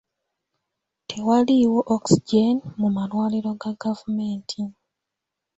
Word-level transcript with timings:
Tewaliiwo 1.09 1.79
oxygen 1.95 2.55
mu 2.79 2.87
malwaliro 2.95 3.51
ga 3.61 3.71
gavumenti 3.81 4.61